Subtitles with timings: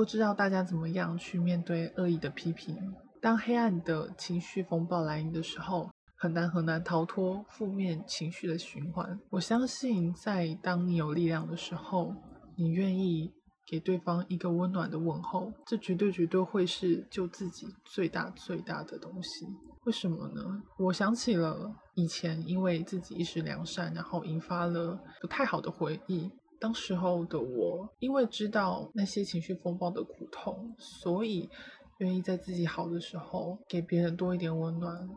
[0.00, 2.74] 不知道大家怎么样去面对恶意的批评？
[3.20, 9.20] 当黑暗的情绪风暴来临的时候，很难很难逃脱负面情绪的循环。
[9.28, 12.14] 我相信，在当你有力量的时候，
[12.56, 13.30] 你愿意
[13.66, 19.44] 给对方一个温暖的问候，这绝对绝对会是救自己最大最大的东西。
[19.84, 20.62] 为什么呢？
[20.78, 26.30] 我想起了以前因为自己一时良善，然后引发了不太好的回忆。
[26.60, 31.48] 当时候的我，因为知道那些情绪风暴的苦痛，所以
[31.98, 35.08] 愿意在自己好的时候给别人多一点温暖，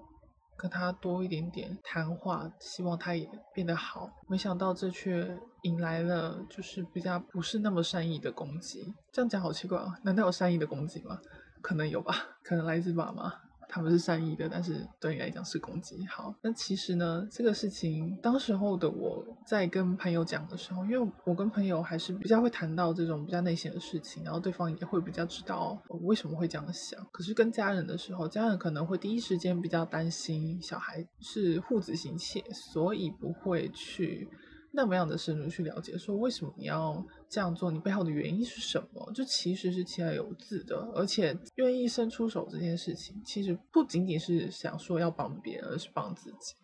[0.58, 4.09] 跟他多一点点谈话，希望他也变得好。
[4.30, 8.94] 没想到这却引来了就是比较不是那么善意的攻击。
[9.12, 9.99] 这样讲好奇怪啊？
[10.04, 11.20] 难道有善意的攻击吗？
[11.62, 13.34] 可能有吧，可能来自爸妈。
[13.73, 16.05] 他们是善意的，但是对你来讲是攻击。
[16.05, 27.04] 好，那其实呢，这个事情当时候的我在跟朋友讲的时候，因为我跟朋友还是比较会谈到这种比较内心的事情，然后对方也会比较知道我为什么会这样想。
[27.12, 34.29] 可是跟家人的时候，家人可能会第一时间比较担心小孩是护子心切，所以不会去。
[34.76, 39.12] 那么样的深入去了解，说为什么你要这样做，你背后的原因是什么？
[39.13, 46.55] 就其实是其来有自的，而且愿意伸出手这件事情，其实不仅仅是想说要帮别人，而是帮自己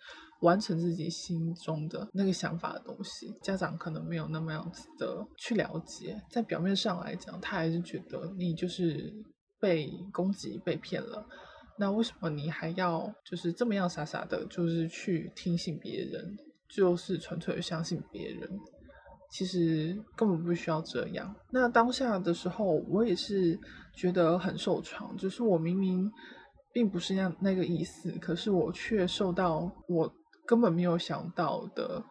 [0.42, 3.32] 完成自己心中的那个想法的东西。
[3.44, 9.14] 家长可能没有那么样子的去了解，在表面上来讲，他还是觉得你就是
[9.60, 11.24] 被攻击、被骗了。
[11.78, 16.36] 那为什么你还要就是这么样傻傻的，就是去听信别人？
[16.70, 18.50] 就是纯粹的相信别人，
[19.32, 21.36] 其实根本不需要这样。
[21.52, 23.60] 那当下的时候，我也是
[23.96, 26.12] 觉得很受创，就是我明明
[26.72, 30.14] 并不是那那个意思，可是我却受到我
[30.46, 32.04] 根本没有想到的。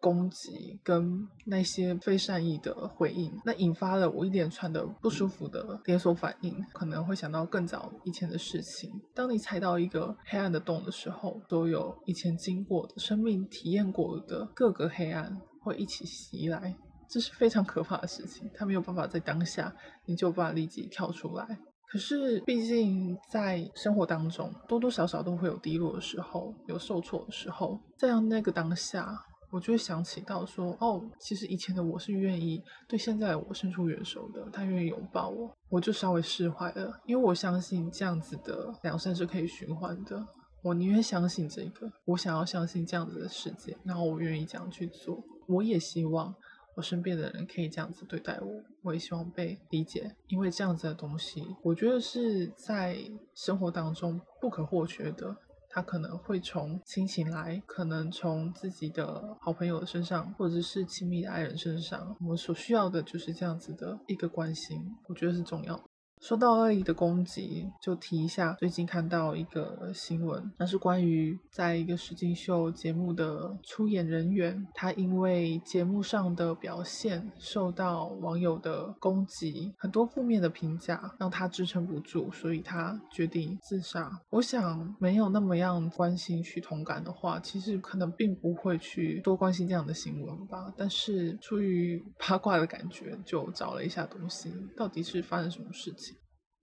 [0.00, 8.90] 攻击跟那些非善意的回应，那引发了我一连串的不舒服的连锁反应，可能会想到更早以前的事情。
[9.14, 16.76] 当你踩到一个黑暗的洞的时候，都有以前经过的生命体验过的各个黑暗会一起袭来，
[17.10, 18.48] 这是非常可怕的事情。
[18.54, 19.74] 他没有办法在当下
[20.06, 21.58] 你就把立即跳出来。
[21.90, 29.24] 可是毕竟在生活当中多多少少都会有低落的时候，有受挫的时候，在那个当下。
[29.50, 40.22] 我就会想起到说，哦，其实以前的我是愿意对现在的我伸出援手的，他愿意拥抱我，我就稍微释怀了，因为我相信这样子的良善是可以循环的。
[40.62, 45.22] 我宁愿相信这个，我想要相信这样子的世界，然后我愿意这样去做。
[45.46, 46.34] 我也希望
[46.76, 48.48] 我身边的人可以这样子对待我，
[48.82, 52.98] 我也希望被理解，因为这样子的东西，我觉得是在
[53.34, 55.34] 生活当中不可或缺的。
[55.68, 65.87] 他可能会从亲情来，可能从自己的好朋友身上，或者是亲密的爱人身上，我们所需要的就是这样子的一个关心，我觉得是重要。
[66.20, 84.10] 说到恶意的攻击，就提一下最近看到一个新闻，那是关于在一个实境秀节目的出演人员，他因为节目上的表现受到网友的攻击，很多负面的评价，让他支撑不住，所以他决定自杀。
[84.30, 90.72] 我想没有那么样关心去同感的话，其实可能并不会去多关心这样的新闻吧。
[90.76, 96.07] 但是出于八卦的感觉，就找了一下东西，到底是发生什么事情。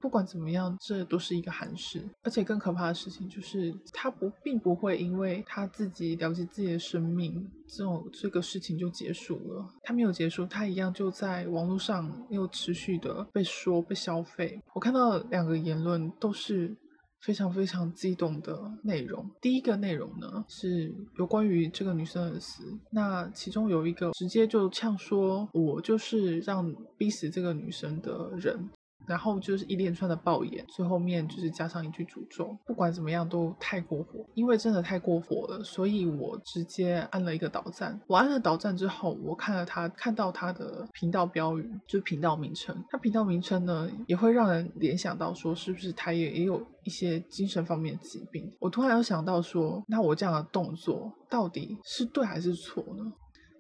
[0.06, 2.00] 不管怎么样，这都是一个憾事。
[2.22, 9.66] 而且更可怕的事情就是，他不并不会因为他自己了解自己的生命，这种这个事情就结束了。
[9.82, 14.62] 他没有结束，他一样就在网络上又持续的被说、被消费。
[14.76, 16.78] 我看到两个言论都是
[17.22, 19.28] 非常非常激动的内容。
[19.42, 22.62] 第一个内容呢是有关于这个女生的死，
[22.92, 28.70] 那其中有一个直接就呛说：“我就是让逼死这个女生的人。”
[29.08, 32.58] 然后就是一连串的爆言，最后面就是加上一句诅咒。
[32.66, 38.00] 不管怎么样都太过火，因为真的太过火了，所以我直接按了一个导赞。
[38.08, 42.76] 我按了导赞之后，我看了他看到他的频道标语，就频道名称。
[42.90, 48.52] 他频道名称呢，也会让人联想到说，是不是他也也有一些精神方面的疾病？
[48.60, 53.12] 我突然又想到说，那我这样的动作到底是对还是错呢？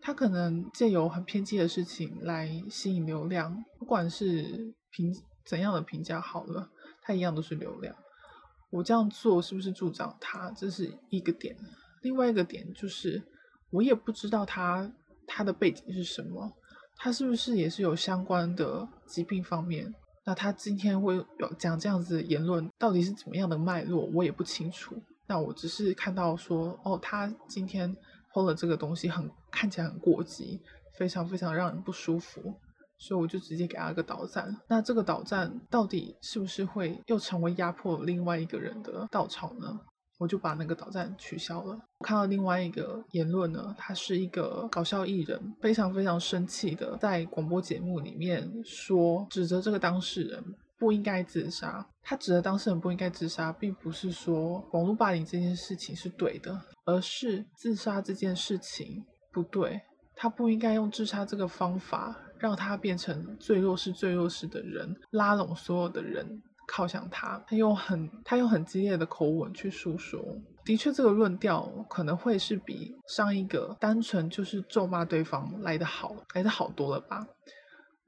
[0.01, 5.13] 他可能借由很偏激的事情来吸引流量，不管是平。
[5.45, 6.69] 怎样的评价好了，
[7.01, 7.95] 他一样都是流量。
[8.71, 10.51] 我这样做是不是助长他？
[10.51, 11.55] 这是一个点。
[12.01, 13.23] 另外一个点就是，
[13.69, 14.91] 我也不知道他
[15.25, 16.51] 他的背景是什么，
[16.97, 19.93] 他是不是也是有相关的疾病方面？
[20.25, 24.95] 那他今天会有讲这样子言论，到底是怎么样的脉络，我也不清楚。
[25.27, 27.95] 那我只是看到说，哦，他今天
[28.33, 30.59] 抛了这个东西，很看起来很过激，
[30.97, 32.59] 非常非常让人不舒服。
[32.97, 34.55] 所以我就直接给他个导赞。
[34.67, 39.79] 那这个导赞到底是不是会又成为压迫另外一个人的稻草呢？
[40.17, 41.77] 我就把那个导赞取消了。
[41.99, 50.41] 我看到另外一个言论呢，他是一个搞笑艺人，非常非常生气的在广播节目里面说，指责这个当事人
[50.79, 51.85] 不应该自杀。
[52.01, 59.03] 他指责当事人不应该自杀，并不是说网络霸凌这件事情是对的，而是自杀这件事情
[59.33, 59.81] 不对。
[60.15, 67.43] 他不应该用自杀这个方法，让他变成最弱势、最弱势的人，拉拢所有的人靠向他。
[67.47, 70.23] 他用很他用很激烈的口吻去诉说，
[70.63, 77.27] 的确，这个论调可能会是比上一个单纯就是咒骂对方来的好，来的好多了吧？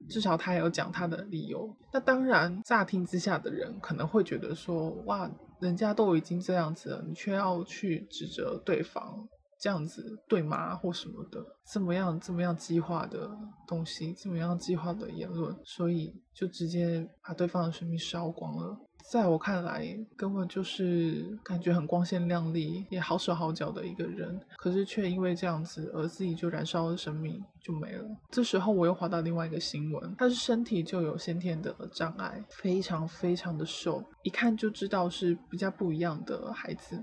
[0.10, 1.76] 至少他有讲他的理由。
[1.92, 9.28] 那当然，乍听之下的人可能会觉得说，哇，人家都已经这样子了，你却要去指责对方。
[9.60, 10.76] 这样子对吗？
[10.76, 13.30] 或什么的，这么样这么样激化的
[13.68, 18.78] 东西，这么样激化的言论，所以就直接把对方的生命烧光了。
[19.10, 19.88] 在我看来，
[20.18, 28.06] 根本就是感觉很光鲜亮丽，也好手好脚的一个人，可是却因为这样子而自己就燃烧了生命，就没了。
[28.30, 37.02] 这时候我又滑到另外一个新闻，他是身体就有先天的障碍，非常非常的瘦，一看就知道是比较不一样的孩子。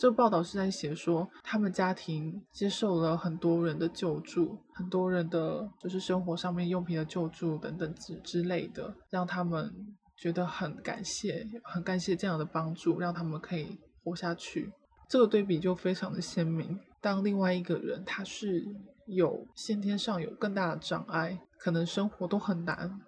[0.00, 9.70] 这报道是在写说，他们家庭接受了很多人的救助，很多人的就是生活上面用品的救助等等之之类的，让他们
[10.16, 14.72] 觉得很感谢，很感谢这样的帮助，让他们可以活下去。
[15.06, 16.80] 这个对比就非常的鲜明。
[17.02, 18.64] 当另外一个人他是
[19.06, 22.98] 有先天上有更大的障碍，可能生活都很难，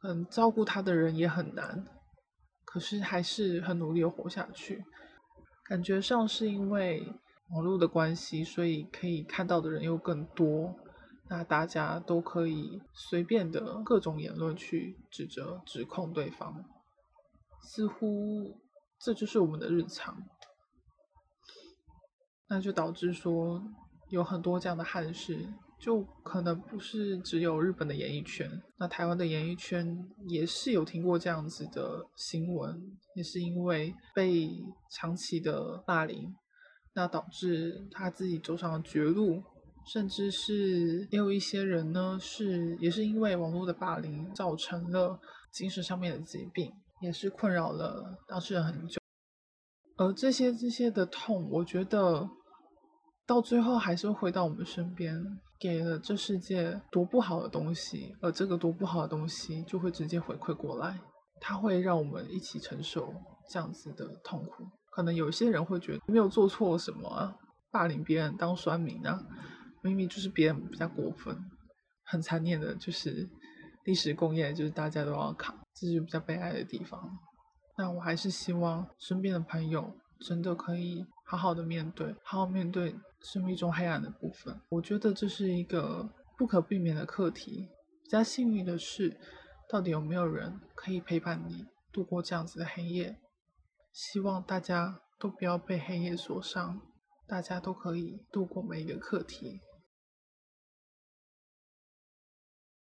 [0.00, 1.84] 很照顾他的人也很难，
[2.64, 4.82] 可是还是很努力的活下去。
[5.70, 7.06] 感觉上是因为
[7.50, 10.74] 网络的关系，所以可以看到的人又更多，
[11.28, 16.64] 那大家都可以随便的各种言论去指责、指控对方，
[17.62, 18.60] 似乎
[18.98, 20.20] 这就是我们的日常，
[22.48, 23.62] 那就导致说
[24.08, 25.54] 有很多这样的憾事。
[25.80, 28.46] 就可能不是只有日本的演艺圈，
[28.78, 29.96] 那台湾的演艺圈
[30.28, 32.78] 也是有听过这样子的新闻，
[33.16, 34.50] 也是因为被
[34.90, 36.34] 长期的霸凌，
[36.94, 39.42] 那导致他自己走上了绝路，
[39.90, 45.18] 甚至是也有一些人呢是也是因为网络的霸凌造成了
[45.50, 49.00] 精神上面的疾病，也是困扰了当事人很久，
[49.96, 52.28] 而这些这些的痛，我觉得
[53.30, 55.24] 到最后还是回到我们身边。
[55.60, 60.98] 给了这世界多不好的东西，而这个多不好的东西就会直接回馈过来，
[61.38, 63.14] 它会让我们一起承受
[63.48, 64.64] 这样子的痛苦。
[64.90, 67.36] 可能有些人会觉得没有做错什么啊，
[67.70, 69.22] 霸凌别人当酸民啊，
[69.82, 71.38] 明明就是别人比较过分。
[72.04, 73.28] 很残念的就是
[73.84, 76.98] 历史工业，就是大家都要扛，这是比较悲哀的地方。
[77.76, 79.94] 那我还是希望身边的朋友
[80.26, 82.92] 真的可以好好的面对，好好面对。
[83.20, 87.68] 生命中黑暗的部分，我觉得这是一个不可避免的课题。
[88.02, 89.16] 比较幸运的是，
[89.68, 93.20] 到底有没有人可以陪伴你度过这样子的黑夜？
[93.92, 96.80] 希望大家都不要被黑夜所伤，
[97.28, 99.60] 大家都可以度过每一个课题。